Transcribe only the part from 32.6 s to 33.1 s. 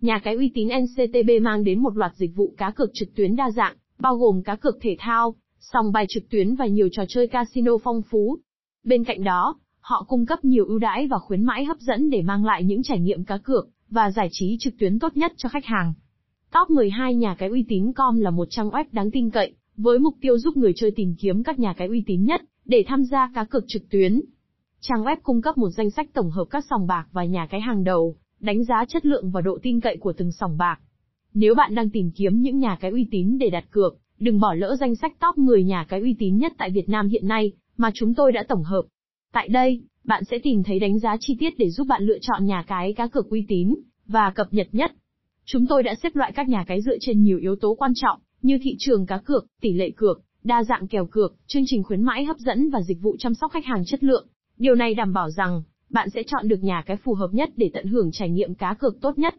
cái uy